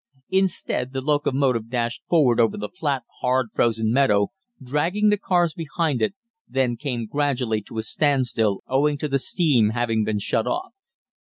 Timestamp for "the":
0.93-1.01, 2.57-2.67, 5.09-5.17, 9.07-9.19